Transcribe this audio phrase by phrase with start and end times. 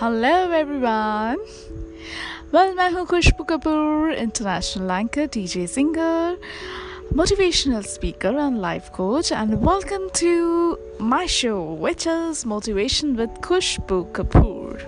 [0.00, 1.38] Hello everyone
[2.54, 6.36] well मैं हूँ Khushbu Kapoor international anchor DJ singer
[7.18, 10.30] motivational speaker and life coach and welcome to
[11.10, 14.78] my show which is motivation with Khushbu Kapoor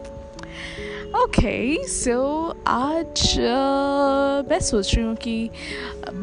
[1.22, 1.54] okay
[1.88, 2.18] so
[2.68, 5.38] आज uh, मैं सोच रही हूँ कि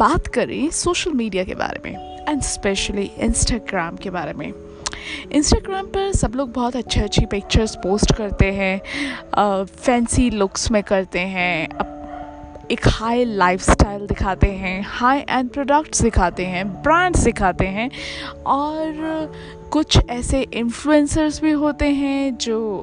[0.03, 4.51] बात करें सोशल मीडिया के बारे में एंड स्पेशली इंस्टाग्राम के बारे में
[5.31, 8.81] इंस्टाग्राम पर सब लोग बहुत अच्छी अच्छी पिक्चर्स पोस्ट करते हैं
[9.65, 11.67] फैंसी लुक्स में करते हैं
[12.71, 17.89] एक हाई लाइफस्टाइल दिखाते हैं हाई एंड प्रोडक्ट्स दिखाते हैं ब्रांड्स दिखाते हैं
[18.45, 19.31] और
[19.71, 22.79] कुछ ऐसे इन्फ्लुएंसर्स भी होते हैं जो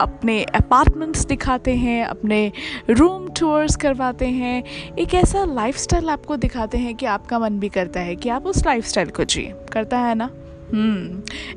[0.00, 2.52] अपने अपार्टमेंट्स दिखाते हैं, अपने
[2.90, 4.62] रूम टूर्स करवाते हैं।
[4.98, 8.66] एक ऐसा लाइफस्टाइल आपको दिखाते हैं कि आपका मन भी करता है कि आप उस
[8.66, 10.30] लाइफस्टाइल को जिए। करता है ना?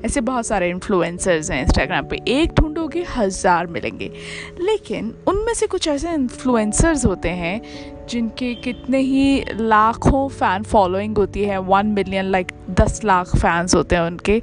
[0.05, 4.11] ऐसे बहुत सारे इन्फ्लुएंसर्स हैं इंस्टाग्राम पे। एक ढूंढोगे, हज़ार मिलेंगे।
[4.59, 7.61] लेकिन उनमें से कुछ ऐसे इन्फ्लुएंसर्स होते हैं,
[8.09, 13.95] जिनके कितने ही लाखों फ़ैन फॉलोइंग होती है वन मिलियन लाइक दस लाख फैंस होते
[13.95, 14.35] हैं उनके।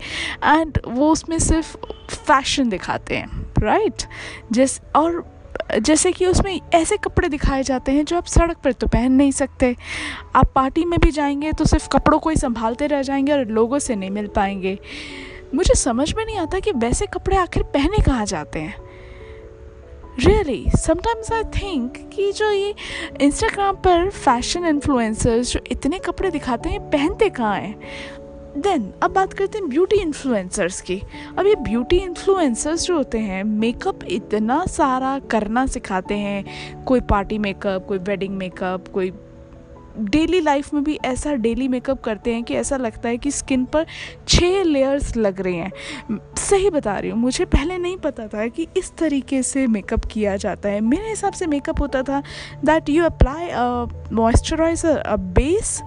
[0.44, 1.76] एंड वो उसमें सिर्फ़
[2.10, 4.06] फ़ैशन दिखाते हैं राइट right?
[4.52, 5.31] जिस और
[5.78, 9.32] जैसे कि उसमें ऐसे कपड़े दिखाए जाते हैं जो आप सड़क पर तो पहन नहीं
[9.32, 9.76] सकते।
[10.36, 13.78] आप पार्टी में भी जाएँगे तो सिर्फ़ कपड़ों को ही संभालते रह जाएँगे और लोगों
[13.78, 14.78] से नहीं मिल पाएँगे।
[15.54, 18.74] मुझे समझ में नहीं आता कि वैसे कपड़े आखिर पहने कहाँ जाते हैं।
[20.18, 22.74] रियली समटाइम्स आई थिंक कि जो ये
[23.20, 27.74] इंस्टाग्राम पर फ़ैशन इन्फ्लुएंसर्स जो इतने कपड़े दिखाते हैं, पहनते कहाँ हैं?
[28.56, 31.00] देन, अब बात करते हैं ब्यूटी इन्फ्लुएंसर्स की।
[31.38, 37.38] अब ये ब्यूटी इन्फ्लुएंसर्स जो होते हैं मेकअप इतना सारा करना सिखाते हैं। कोई पार्टी
[37.38, 39.12] मेकअप कोई वेडिंग मेकअप कोई
[40.00, 43.64] डेली लाइफ में भी ऐसा डेली मेकअप करते हैं कि ऐसा लगता है कि स्किन
[43.64, 43.86] पर
[44.28, 48.66] छः लेयर्स लग रहे हैं। सही बता रही हूँ, मुझे पहले नहीं पता था कि
[48.76, 52.22] इस तरीके से मेकअप किया जाता है। मेरे हिसाब से मेकअप होता था
[52.64, 53.50] that you apply
[54.12, 55.80] moisturiser a base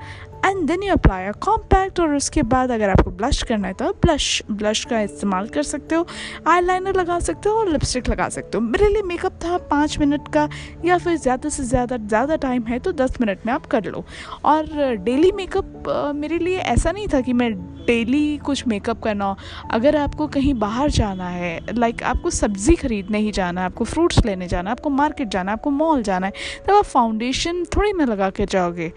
[0.45, 3.85] and then you apply a compact और उसके बाद अगर आपको ब्लश करना है तो
[3.85, 6.05] आप ब्लश ब्लश का इस्तेमाल कर सकते हो।
[6.47, 9.97] आई लाइनर लगा सकते हो और लिपस्टिक लगा सकते हो। मेरे लिए मेकअप था पाँच
[9.99, 10.47] मिनट का
[10.85, 14.05] या फिर ज़्यादा से ज़्यादा ज़्यादा टाइम है तो दस मिनट में आप कर लो।
[14.45, 17.53] और डेली मेकअप मेरे लिए ऐसा नहीं था कि मैं
[17.85, 19.37] डेली कुछ मेकअप करना हो।
[19.73, 24.25] अगर आपको कहीं बाहर जाना है लाइक आपको सब्ज़ी खरीदने ही जाना है आपको फ्रूट्स
[24.25, 26.33] लेने जाना है आपको मार्केट जाना है आपको मॉल जाना है
[26.67, 28.91] तब आप फाउंडेशन थोड़ी ना लगा के जाओगे।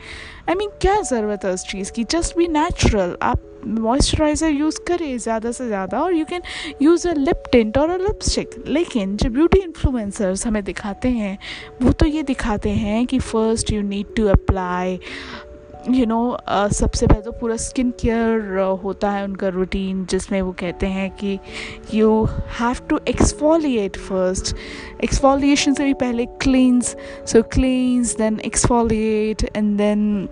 [0.48, 4.48] आई I मीन mean, क्या ज़रूरत है उस चीज़ की जस्ट बी नेचुरल आप मॉइस्चराइज़र
[4.48, 6.42] यूज़ करें ज़्यादा से ज़्यादा और you can
[6.82, 11.38] use a lip tint और अ लिपस्टिक लेकिन जो ब्यूटी इन्फ्लुएंसर्स हमें दिखाते हैं,
[11.82, 14.98] वो तो ये दिखाते हैं कि first you need to apply
[15.90, 20.86] you know सबसे पहले तो पूरा स्किन केयर होता है उनका रूटीन जिसमें वो कहते
[20.86, 21.38] हैं कि
[21.94, 22.24] you
[22.60, 24.54] have to exfoliate first
[25.04, 26.94] exfoliation से भी पहले cleanse
[27.32, 30.28] so cleanse then exfoliate and then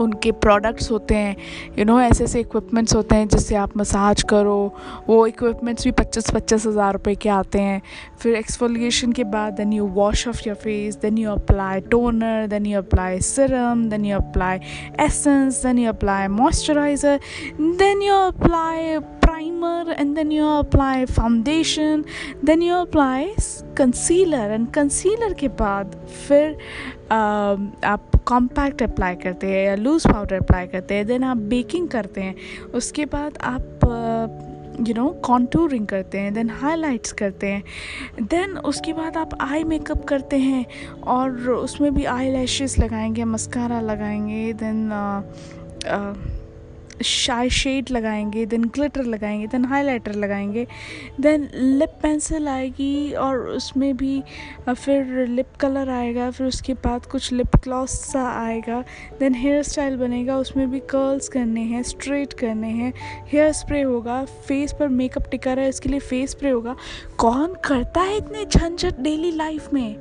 [0.00, 1.36] उनके प्रोडक्ट्स होते हैं
[1.78, 4.74] यू नो ऐसे ऐसे इक्विपमेंट्स होते हैं जिससे आप मसाज करो,
[5.08, 7.80] वो इक्विपमेंट्स भी पच्चीस पच्चीस हज़ार रुपये के आते हैं।
[8.20, 12.66] फिर एक्सफोलिएशन के बाद then you wash off your face then you apply toner then
[12.66, 14.58] you apply serum then you apply
[15.06, 17.20] essence then you apply moisturiser
[17.60, 18.98] then you apply
[19.36, 22.04] primer and then you apply foundation
[22.42, 23.34] then you apply
[23.74, 25.96] concealer and concealer के बाद
[26.28, 31.36] फिर uh, आप compact apply करते हैं या loose powder apply करते हैं then आप
[31.52, 32.34] बेकिंग करते हैं
[32.74, 33.84] उसके बाद आप
[34.88, 37.62] यू नो कॉन्टूरिंग करते हैं देन हाइलाइट्स करते हैं
[38.22, 40.64] देन उसके बाद आप आई मेकअप करते हैं
[41.06, 44.88] और उसमें भी आई लैशेज़ लगाएँगे मस्कारा लगाएँगे देन
[47.04, 50.66] शाई शेड लगाएँगे देन ग्लिटर लगाएँगे देन हाइलाइटर लगाएँगे
[51.20, 54.22] देन लिप पेंसिल आएगी और उसमें भी
[54.68, 58.80] फिर लिप कलर आएगा, फिर उसके बाद कुछ लिप ग्लॉस सा आएगा
[59.20, 62.92] देन हेयर स्टाइल बनेगा, उसमें भी कर्ल्स करने हैं स्ट्रेट करने हैं
[63.26, 66.76] हेयर स्प्रे होगा फेस पर मेकअप टिका रहा है, इसके लिए फेस स्प्रे होगा।
[67.18, 69.96] कौन करता है इतने झंझट डेली लाइफ में?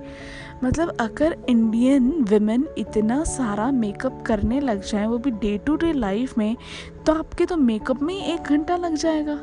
[0.63, 5.93] मतलब अगर इंडियन विमेन इतना सारा मेकअप करने लग जाए, वो भी डे टू डे
[5.93, 6.57] लाइफ में
[7.05, 9.39] तो आपके तो मेकअप में ही एक घंटा लग जाएगा।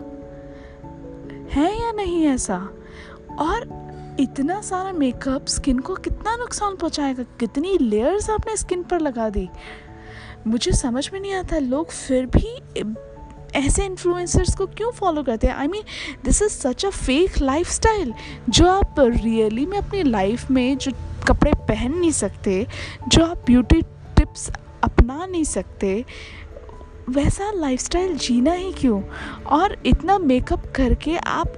[1.53, 2.69] है या नहीं ऐसा?
[3.39, 3.83] और
[4.21, 7.23] इतना सारा मेकअप स्किन को कितना नुकसान पहुंचाएगा?
[7.23, 9.49] कितनी लेयर्स आपने स्किन पर लगा दी?
[10.47, 12.61] मुझे समझ में नहीं आता, लोग फिर भी
[13.55, 15.55] ऐसे इन्फ्लुएंसर्स को क्यों फॉलो करते हैं?
[15.55, 15.83] I mean
[16.25, 17.81] this is such a fake life
[18.49, 20.93] जो आप रियली में अपनी लाइफ में जो
[21.29, 22.67] कपड़े पहन नहीं सकते,
[23.09, 24.51] जो आप ब्यूटी टिप्स
[24.83, 26.05] अपना नहीं सकते,
[27.09, 29.03] वैसा लाइफस्टाइल जीना ही क्यों?
[29.47, 31.53] और इतना मेकअप करके आप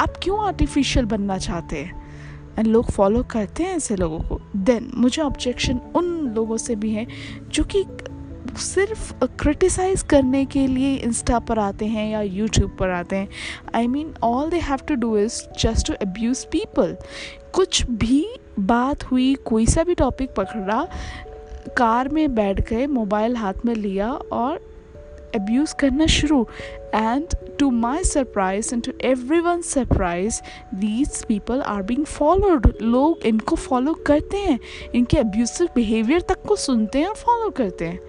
[0.00, 2.02] आप क्यों आर्टिफिशियल बनना चाहते हैं?
[2.58, 4.40] एंड लोग फॉलो करते हैं ऐसे लोगों को.
[4.56, 7.06] देन मुझे ऑब्जेक्शन उन लोगों से भी है,
[7.48, 7.84] जो कि
[8.58, 13.28] सिर्फ़ क्रिटिसाइज़ करने के लिए इंस्टा पर आते हैं या यूट्यूब पर आते हैं।
[13.74, 16.96] I mean all they have to do is just to abuse people
[17.52, 18.26] कुछ भी
[18.58, 20.86] बात हुई, कोई सा भी टॉपिक पकड़ा,
[21.76, 24.60] कार में बैठ गए मोबाइल हाथ में लिया और
[25.80, 26.46] करना शुरू.
[26.94, 27.26] And
[27.58, 28.92] to my surprise and to
[29.40, 30.40] everyone surprise
[30.74, 34.60] these people are being followed लोग इनको फॉलो करते हैं.
[34.94, 38.00] इनके अब्यूसिव बिहेवियर तक को सुनते हैं और फॉलो करते हैं.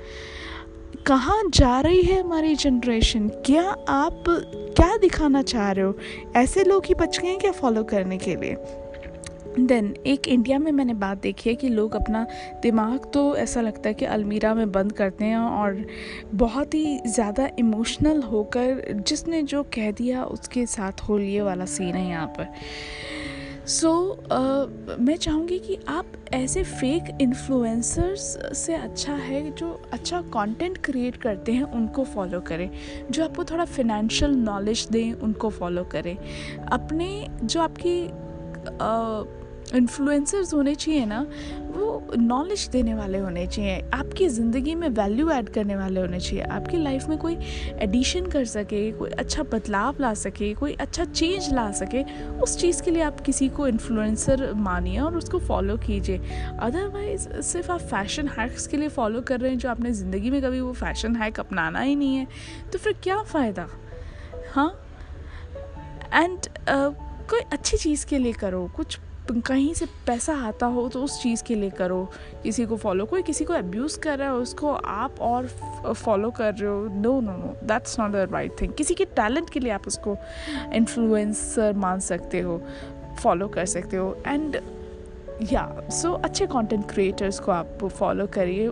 [1.08, 4.24] कहाँ जा रही है हमारी जनरेशन क्या आप
[4.78, 5.98] क्या दिखाना चाह रहे हो?
[6.36, 8.83] ऐसे लोग ही बच गए हैं क्या फॉलो करने के लिए?
[9.60, 12.26] देन एक इंडिया में मैंने बात देखी है कि लोग अपना
[12.62, 15.86] दिमाग तो ऐसा लगता है कि अलमीरा में बंद करते हैं और
[16.34, 21.96] बहुत ही ज़्यादा इमोशनल होकर जिसने जो कह दिया उसके साथ हो लिए वाला सीन
[21.96, 22.48] है यहाँ पर।
[23.68, 30.22] सो so, uh, मैं चाहूँगी कि आप ऐसे फेक इन्फ्लुएंसर्स से अच्छा है जो अच्छा
[30.22, 32.70] कंटेंट क्रिएट करते हैं उनको फॉलो करें।
[33.12, 36.18] जो आपको थोड़ा फिनेंशियल नॉलेज दें उनको फॉलो करें।
[36.72, 38.08] अपने जो आपकी
[38.64, 39.43] uh,
[39.76, 41.26] इन्फ्लुएंसर्स होने चाहिए ना
[41.70, 46.44] वो नॉलेज देने वाले होने चाहिए। आपकी ज़िंदगी में वैल्यू ऐड करने वाले होने चाहिए।
[46.46, 47.38] आपकी लाइफ में कोई
[47.82, 52.04] एडिशन कर सके कोई अच्छा बदलाव ला सके कोई अच्छा चेंज ला सके
[52.40, 56.18] उस चीज़ के लिए आप किसी को इन्फ्लुएंसर मानिए और उसको फॉलो कीजिए।
[56.62, 60.42] अदरवाइज़ सिर्फ़ आप फ़ैशन हैक्स के लिए फॉलो कर रहे हैं जो आपने ज़िंदगी में
[60.42, 62.28] कभी वो फ़ैशन हैक अपनाना ही नहीं है
[62.74, 63.68] तो फिर क्या फ़ायदा?
[64.54, 64.70] हाँ?
[66.14, 66.94] एंड uh,
[67.30, 68.98] कोई अच्छी चीज़ के लिए करो कुछ
[69.32, 72.04] कहीं से पैसा आता हो तो उस चीज़ के लिए करो।
[72.44, 75.48] किसी को फॉलो कोई किसी को अब्यूज़ कर रहा है, उसको आप और
[75.94, 79.50] फॉलो कर रहे हो। No no no that's not the right thing किसी के टैलेंट
[79.50, 80.18] के लिए आप उसको
[80.74, 82.62] इन्फ्लुएंसर मान सकते हो
[83.22, 84.62] फॉलो कर सकते हो। एंड
[85.52, 88.68] या सो अच्छे कंटेंट क्रिएटर्स को आप फॉलो करिए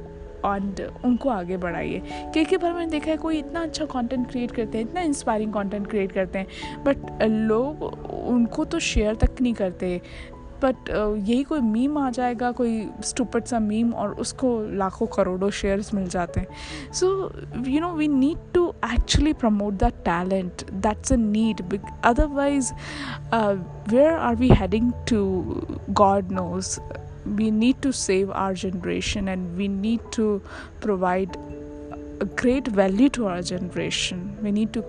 [0.46, 2.02] एंड उनको आगे बढ़ाइए।
[2.34, 5.54] कई कई बार मैंने देखा है कोई इतना अच्छा कंटेंट क्रिएट करते हैं, इतना इंस्पायरिंग
[5.54, 7.84] कंटेंट क्रिएट करते हैं बट लोग
[8.28, 10.02] उनको तो शेयर तक नहीं करते।
[10.64, 15.50] बट uh, यही कोई मीम आ जाएगा कोई स्टूपट सा मीम और उसको लाखों करोड़ों
[15.60, 17.10] शेयर्स मिल जाते हैं so
[17.68, 21.62] you know we need to actually promote the talent that's a need
[22.06, 22.74] otherwise
[23.34, 25.24] where are we heading to
[26.02, 26.80] God knows
[27.26, 30.42] we need to save our generation and we need to
[30.80, 31.38] provide
[32.20, 34.84] a great value to our generation we need to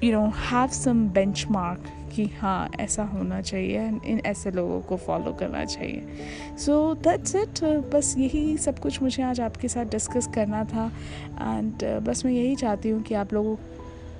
[0.00, 1.78] you know have some benchmark
[2.14, 7.64] कि हाँ ऐसा होना चाहिए इन ऐसे लोगों को follow करना चाहिए। सो दैट्स इट
[7.94, 10.90] बस यही सब कुछ मुझे आज आपके साथ डिस्कस करना था
[11.40, 13.56] एंड बस मैं यही चाहती हूँ कि आप लोगों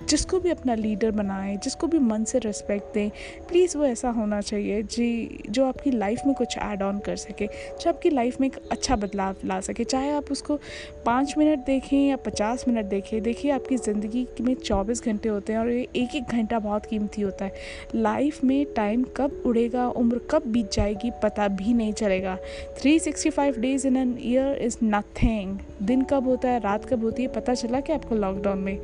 [0.08, 3.10] जिसको भी अपना लीडर बनाएँ, जिसको भी मन से रिस्पेक्ट दें
[3.48, 7.46] प्लीज़ वो ऐसा होना चाहिए जी, जो आपकी लाइफ में कुछ ऐड ऑन कर सके,
[7.46, 10.58] जो आपकी लाइफ में एक अच्छा बदलाव ला सके। चाहे आप उसको
[11.06, 15.60] पाँच मिनट देखें या पचास मिनट देखें, देखिए आपकी ज़िंदगी में चौबीस घंटे होते हैं
[15.60, 17.52] और ये एक एक घंटा बहुत कीमती होता है।
[17.94, 22.36] लाइफ में टाइम कब उड़ेगा, उम्र कब बीत जाएगी, पता भी नहीं चलेगा।
[22.80, 27.04] Three sixty five days in an year is nothing दिन कब होता है, रात कब
[27.04, 28.78] होती है, पता चला कि आपको लॉकडाउन में।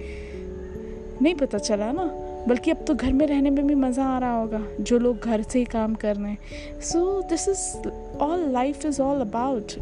[1.22, 2.04] नहीं पता चला ना।
[2.48, 5.42] बल्कि अब तो घर में रहने में भी मज़ा आ रहा होगा जो लोग घर
[5.42, 7.88] से ही काम कर रहे हैं। So this is
[8.22, 9.72] all life is all about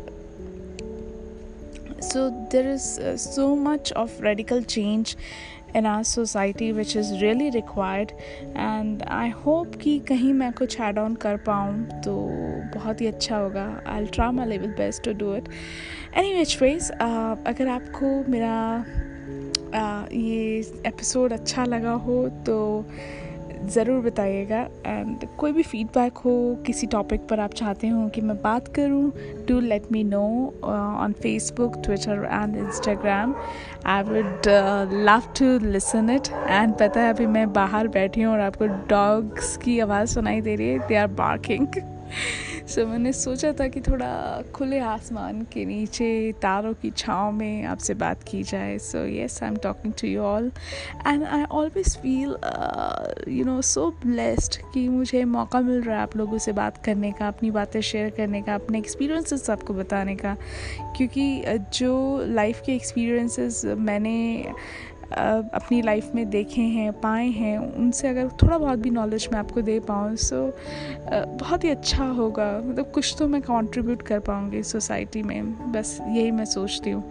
[2.51, 5.13] there is uh, so much of radical change
[5.75, 8.13] in our society which is really required.
[8.65, 12.15] And I hope कि कहीं मैं कुछ एड ऑन कर पाऊँ तो
[12.75, 15.49] बहुत ही अच्छा होगा। I try my level best to do it
[16.17, 18.55] any which ways अगर आपको मेरा
[19.77, 22.85] ये एपिसोड अच्छा लगा हो तो
[23.75, 26.33] ज़रूर बताइएगा। एंड कोई भी फीडबैक हो,
[26.67, 29.13] किसी टॉपिक पर आप चाहते हो कि मैं बात करूँ
[29.49, 30.23] do let me know
[30.65, 33.35] on Facebook Twitter and Instagram
[33.87, 34.49] I would
[35.07, 39.57] love to listen it and पता है, अभी मैं बाहर बैठी हूँ और आपको डॉग्स
[39.57, 41.67] की आवाज़ सुनाई दे रही है। They are barking
[42.67, 47.65] so so, मैंने सोचा था कि थोड़ा खुले आसमान के नीचे तारों की छाँव में
[47.65, 50.51] आपसे बात की जाए। So yes I am talking to you all
[51.07, 52.37] and I always feel
[53.29, 57.13] you know so blessed कि मुझे मौका मिल रहा है आप लोगों से बात करने
[57.13, 60.37] का अपनी बातें शेयर करने का अपने एक्सपीरियंसेस आपको बताने का।
[60.97, 64.17] क्योंकि uh, जो लाइफ के एक्सपीरियंसेस मैंने
[65.13, 69.63] अपनी लाइफ में देखे हैं, पाए हैं, उनसे अगर थोड़ा बहुत भी नॉलेज मैं आपको
[69.63, 70.47] दे पाऊँ सो
[71.11, 76.31] बहुत ही अच्छा होगा। मतलब कुछ तो मैं कंट्रीब्यूट कर पाऊँगी सोसाइटी में। बस यही
[76.31, 77.03] मैं सोचती हूँ।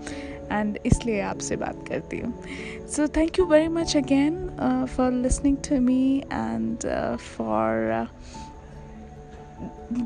[0.52, 2.34] एंड इसलिए आपसे बात करती हूँ।
[2.88, 4.36] So thank you very much again
[4.96, 6.88] for listening to me and
[7.38, 8.08] for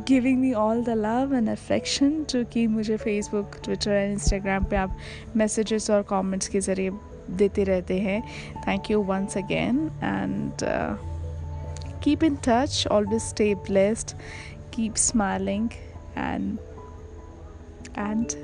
[0.08, 4.76] giving me all the love and affection जो कि मुझे फेसबुक ट्विटर एंड इंस्टाग्राम पे
[4.76, 4.98] आप
[5.36, 6.90] मैसेजेस और कमेंट्स के ज़रिए
[7.31, 8.21] देते रहते हैं
[8.69, 10.65] thank you once again and
[12.05, 14.17] keep in touch always stay blessed
[14.75, 15.69] keep smiling
[16.17, 16.59] and
[17.99, 18.37] and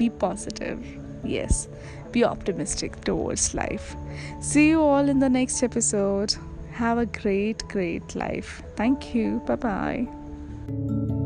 [0.00, 0.82] be positive.
[1.22, 1.68] Yes,
[2.10, 3.94] be optimistic towards life.
[4.40, 6.34] See you all in the next episode.
[6.72, 8.62] Have a great, great life.
[8.76, 9.42] Thank you.
[9.46, 11.23] Bye bye.